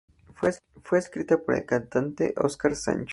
Fue 0.81 0.97
escrita 0.97 1.37
por 1.37 1.53
el 1.53 1.63
cantante 1.63 2.33
Óscar 2.37 2.75
Sancho. 2.75 3.09